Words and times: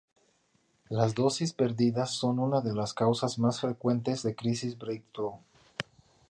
Las 0.89 1.13
dosis 1.13 1.53
perdidas 1.53 2.09
son 2.11 2.39
una 2.39 2.59
de 2.61 2.73
las 2.73 2.95
causas 2.95 3.37
más 3.37 3.59
frecuentes 3.61 4.23
de 4.23 4.33
crisis 4.33 4.75
breakthrough. 4.75 5.37